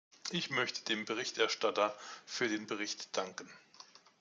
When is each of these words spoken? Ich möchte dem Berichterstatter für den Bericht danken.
Ich 0.31 0.49
möchte 0.49 0.81
dem 0.83 1.05
Berichterstatter 1.05 1.95
für 2.25 2.47
den 2.47 2.65
Bericht 2.65 3.15
danken. 3.15 3.47